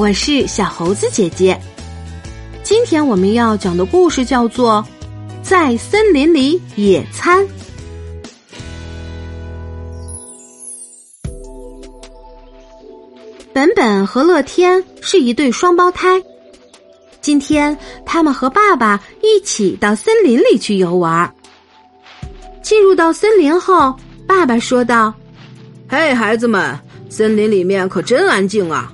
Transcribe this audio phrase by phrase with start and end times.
[0.00, 1.60] 我是小猴子姐姐。
[2.62, 4.82] 今天我们要讲的故事叫做
[5.46, 7.44] 《在森林里野餐》。
[13.52, 16.18] 本本和乐天是一对双胞胎。
[17.20, 17.76] 今天
[18.06, 21.30] 他们和爸爸一起到森林里去游玩。
[22.62, 23.94] 进入到森林后，
[24.26, 25.12] 爸爸说道
[25.86, 26.74] ：“嘿，孩子们，
[27.10, 28.90] 森林里面可真安静啊！”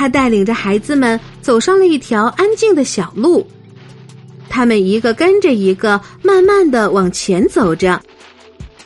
[0.00, 3.46] 他带领着孩子们走上了一条安静的小路，
[4.48, 8.00] 他们一个跟着一个，慢慢的往前走着。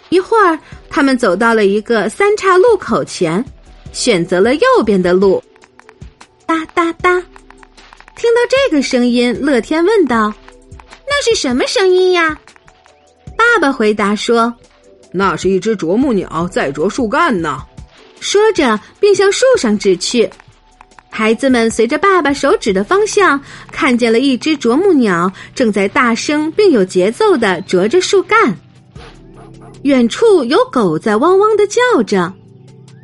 [0.08, 0.58] 一会儿，
[0.90, 3.44] 他们走到了一个三岔路口前，
[3.92, 5.40] 选择了右边的路。
[6.46, 7.12] 哒哒哒。
[8.16, 10.34] 听到这个声音，乐天问道
[11.06, 12.36] ：“那是什么声音呀？”
[13.38, 14.52] 爸爸回答说
[15.14, 17.62] ：“那是一只啄木鸟在啄树干呢。”
[18.18, 20.28] 说着，并向树上指去。
[21.16, 28.52] 孩子们随着爸爸手指的方向，看见了一只啄木鸟正在大声并有节奏的啄着树干。
[29.82, 32.32] 远处有狗在汪汪的叫着。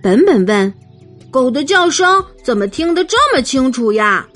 [0.02, 0.74] 本本问
[1.30, 4.26] ：“狗的叫声怎么听得这么清楚呀？”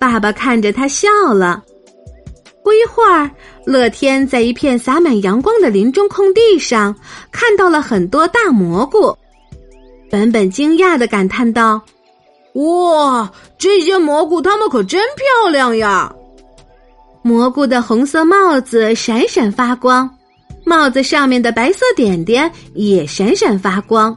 [0.00, 1.62] 爸爸看着他笑了。
[2.64, 3.30] 不一会儿，
[3.66, 6.96] 乐天在一片洒满阳光的林中空地上
[7.30, 9.14] 看到了很多大蘑菇。
[10.10, 11.82] 本本惊讶的感叹道
[12.54, 16.12] ：“哇，这些蘑菇它们可真漂亮呀！”
[17.22, 20.08] 蘑菇的红色帽子闪闪发光，
[20.64, 24.16] 帽子上面的白色点点也闪闪发光。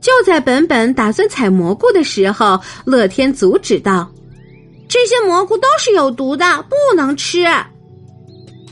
[0.00, 4.10] 就在本本打算采蘑菇的时候，乐天阻止道。
[4.88, 7.46] 这些蘑菇都是有毒的，不能吃。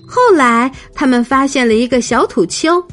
[0.06, 2.84] 后来，他们发现了一个小土丘，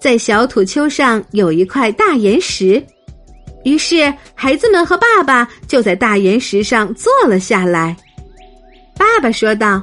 [0.00, 2.84] 在小土丘上有一块大岩石，
[3.66, 7.96] 于是孩子们和爸爸就在大岩石上坐了下来。
[8.96, 9.82] 爸爸说道：“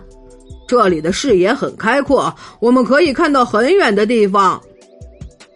[0.65, 4.61] 这里的视野很开阔，我们可以看到很远的地方。”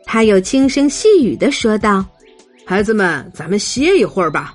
[0.04, 2.06] 他又轻声细语的说道
[2.68, 4.54] ：“孩子们，咱们歇一会儿吧。”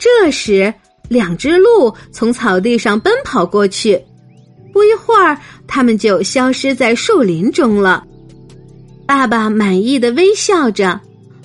[0.00, 0.72] 这时。
[1.10, 4.00] 两只鹿从草地上奔跑过去，
[4.72, 8.04] 不一会儿，它们就消失在树林中了。
[9.08, 11.00] 爸爸满意的微笑着，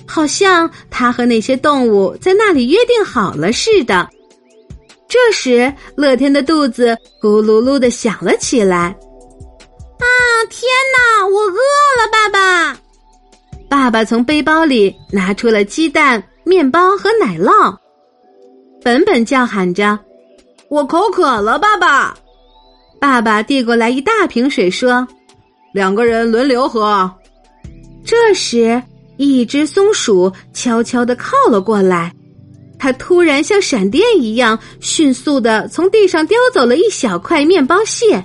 [0.06, 4.08] 好像他和那些动物在那里约定好了似的。
[5.08, 8.96] 这时，乐天的肚子咕噜噜的响了起来。
[9.98, 10.06] 啊，
[10.50, 10.62] 天
[10.92, 11.56] 哪，我饿
[11.98, 12.08] 了！
[12.12, 12.78] 爸爸，
[13.68, 17.74] 爸爸从背包里拿出了鸡蛋、面包和奶酪。
[18.82, 19.98] 本本叫喊着
[20.68, 22.16] ：“我口渴了，爸爸。”
[23.00, 25.06] 爸爸递过来一大瓶水，说
[25.72, 27.10] ：“两个人轮流喝。”
[28.04, 28.82] 这时，
[29.16, 32.12] 一只松鼠悄悄的靠了过来，
[32.78, 38.24] 它突然像闪电一样，迅速的从地上叼走了一小块面包屑，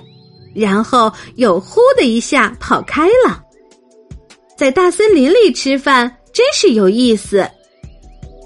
[0.54, 3.42] 然后又“呼”的一下跑开了。
[4.56, 7.48] 在大森林里吃饭真是有意思。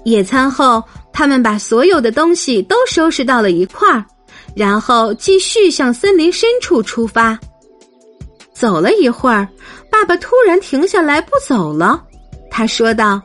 [0.05, 0.83] 野餐后。
[1.19, 4.05] 他们把所有的东西都收拾到了一块儿，
[4.55, 7.39] 然后继续向森林深处出发。
[8.53, 9.47] 走了一会儿，
[9.89, 12.05] 爸爸突然停下来不走了。
[12.57, 13.21] 他说道：“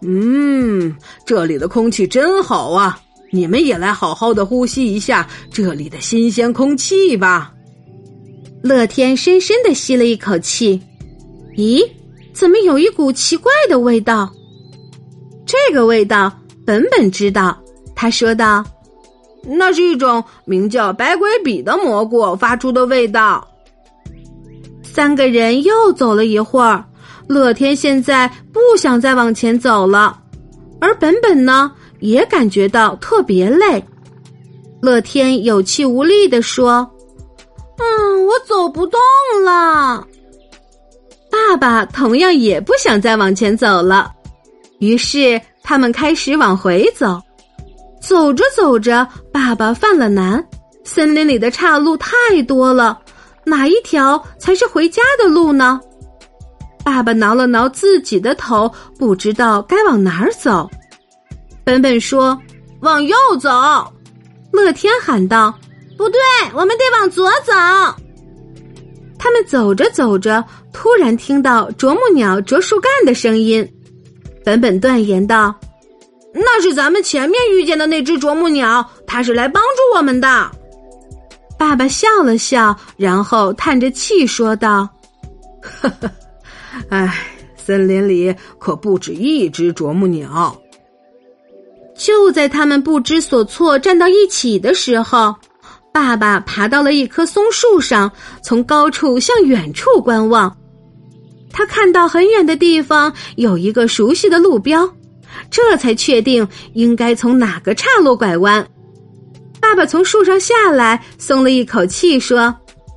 [0.00, 0.94] 嗯，
[1.26, 3.00] 这里的空气真好啊！
[3.32, 7.52] 你们也来好好的呼吸一下这里的新鲜空气吧。”
[8.62, 10.80] 乐天深深的吸了一口气，
[11.56, 11.84] 咦，
[12.32, 14.30] 怎么有一股奇怪的味道？
[15.44, 16.32] 这个味道。
[16.64, 17.58] 本本知道，
[17.96, 18.64] 他说道
[19.42, 23.44] ：“那是一种名叫白鬼笔的蘑菇发出的味道。”
[24.84, 26.84] 三个人又走了一会儿，
[27.30, 30.20] 乐天现在不想再往前走了，
[30.80, 31.70] 而本本呢
[32.00, 33.82] 也感觉到特别累。
[34.82, 36.90] 乐天有气无力的说
[37.78, 39.00] ：“嗯，我走不动
[39.44, 40.04] 了。”
[41.30, 44.12] 爸爸同样也不想再往前走了，
[44.80, 45.40] 于是。
[45.62, 47.20] 他们开始往回走，
[48.02, 50.44] 走着走着，爸爸犯了难。
[50.82, 52.98] 森林里的岔路太多了，
[53.44, 55.78] 哪一条才是回家的路呢？
[56.90, 60.68] 爸爸挠了挠自己的头，不知道该往哪儿走。
[61.62, 62.36] 本本说
[62.82, 63.48] ：“往右走。”
[64.50, 65.54] 乐天喊道
[65.96, 66.20] ：“不对，
[66.52, 67.52] 我们得往左走。”
[69.16, 73.64] 他们走着走着，突然听到啄木鸟啄树干的声音。
[74.44, 75.54] 本本断言道
[76.34, 80.50] ：“那是咱们前面遇见的那只啄木鸟，它是来帮助我们的。”
[81.56, 84.88] 爸爸笑了笑，然后叹着气说道
[85.62, 86.10] ：“呵呵，
[86.88, 87.12] 哎，
[87.56, 90.56] 森林里可不止一只啄木鸟。”
[91.96, 95.34] 就在他们不知所措站到一起的时候，
[95.92, 98.10] 爸爸爬到了一棵松树上，
[98.42, 100.56] 从高处向远处观望。
[101.52, 104.88] 他看到很远的地方有一个熟悉的路标，
[105.50, 108.66] 这才确定应该从哪个岔路拐弯。
[109.60, 112.54] 爸爸从树上下来，松了一口气，说：“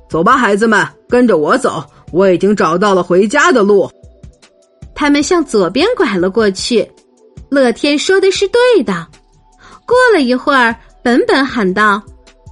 [0.08, 3.90] 走吧，孩子们，跟着我走，我已经找到了回家的路。”
[4.94, 6.88] 他们向左边拐了过去。
[7.50, 9.06] 乐天说的是对的。
[9.86, 12.02] 过了一会儿，本本喊道：“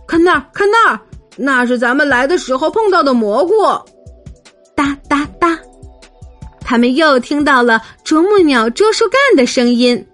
[0.07, 1.01] 看那儿，看那儿，
[1.37, 3.55] 那是咱们来的时候碰到的蘑菇。”
[4.77, 5.59] 哒哒哒，
[6.61, 10.05] 他们又听到了啄木鸟捉树干的声音。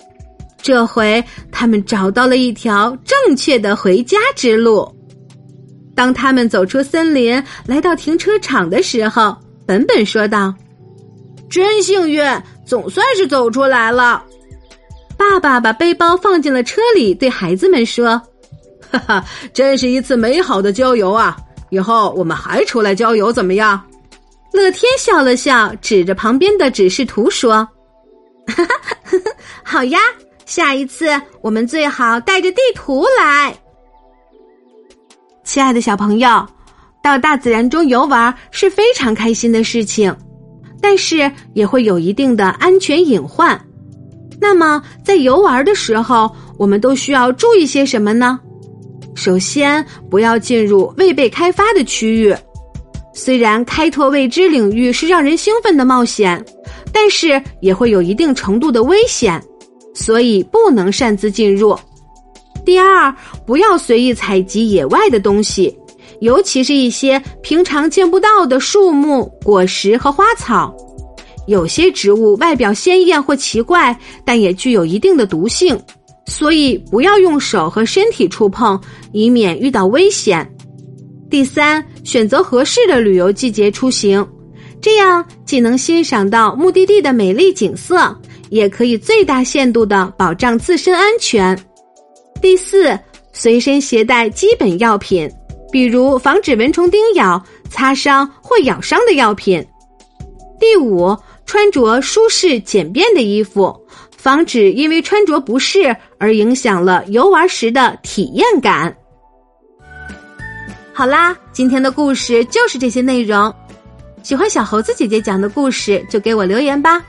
[0.60, 4.88] 这回他们找到了一条正确的回家之路。
[5.98, 9.36] 当他们走出森林，来到停车场的时候，
[9.66, 10.54] 本本说道
[11.50, 12.24] ：“真幸运，
[12.64, 14.22] 总算是走出来了。”
[15.18, 18.10] 爸爸把背包放进了车里，对孩子们说
[18.92, 21.36] ：“哈哈，真是一次美好的郊游啊！
[21.70, 23.82] 以后我们还出来郊游怎么样？”
[24.54, 27.68] 乐天笑了笑，指着旁边的指示图说
[28.46, 29.18] ：“哈哈，
[29.64, 29.98] 好呀，
[30.46, 31.08] 下一次
[31.40, 33.52] 我们最好带着地图来。”
[35.48, 36.46] 亲爱的小朋友，
[37.02, 40.14] 到大自然中游玩是非常开心的事情，
[40.78, 43.58] 但是也会有一定的安全隐患。
[44.38, 48.38] 那么，在游玩的时候，我们都需要注意些什么呢？
[49.14, 52.36] 首先，不要进入未被开发的区域。
[53.14, 56.44] 虽然开拓未知领域是让人兴奋的冒险，
[56.92, 59.42] 但是也会有一定程度的危险，
[59.94, 61.74] 所以不能擅自进入。
[62.68, 63.10] 第二，
[63.46, 65.74] 不要随意采集野外的东西，
[66.20, 70.76] 尤其是一些平常见不到的树木、果实和花草。
[71.46, 75.80] 有些植物外表鲜艳或奇怪，但也具有一定的毒性，
[76.26, 78.78] 所以不要用手和身体触碰，
[79.12, 80.46] 以免遇到危险。
[81.30, 84.22] 第三，选择合适的旅游季节出行，
[84.78, 88.14] 这样既能欣赏到目的地的美丽景色，
[88.50, 91.58] 也可以最大限度的保障自身安全。
[92.40, 92.98] 第四，
[93.32, 95.30] 随身携带基本药品，
[95.70, 99.64] 比如防止蚊虫叮咬、擦伤或咬伤的药品。
[100.58, 101.16] 第五。
[101.48, 103.74] 穿着舒适简便的衣服，
[104.14, 108.94] 防止因为穿着不适而影响了游玩时的体验感。
[110.92, 113.50] 好啦，今天的故事就是这些内容。
[114.22, 117.02] 喜欢小猴子姐姐讲的故事，就给我留言吧。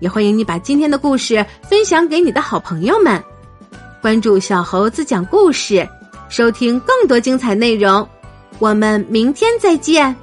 [0.00, 3.24] 也欢迎你把今天的故事分享给你的好朋友们。
[4.02, 5.88] 关注小猴子讲故事，
[6.28, 8.06] 收听更多精彩内容。
[8.58, 10.14] 我们明天再见。